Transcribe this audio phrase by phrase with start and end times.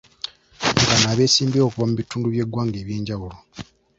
[0.77, 3.37] Be bano abeesimbyewo okuva mu bintu by'eggwanga eby'enjawulo.